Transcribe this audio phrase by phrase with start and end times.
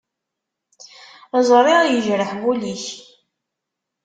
[1.49, 2.85] Ẓriɣ yejreḥ wul-ik.